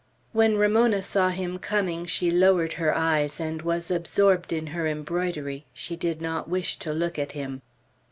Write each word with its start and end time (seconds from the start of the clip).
When 0.33 0.57
Ramona 0.57 1.03
saw 1.03 1.29
him 1.29 1.59
coming, 1.59 2.07
she 2.07 2.31
lowered 2.31 2.73
her 2.73 2.97
eyes, 2.97 3.39
and 3.39 3.61
was 3.61 3.91
absorbed 3.91 4.51
in 4.51 4.65
her 4.73 4.87
embroidery. 4.87 5.67
She 5.75 5.95
did 5.95 6.19
not 6.23 6.49
wish 6.49 6.77
to 6.77 6.91
look 6.91 7.19
at 7.19 7.33
him. 7.33 7.61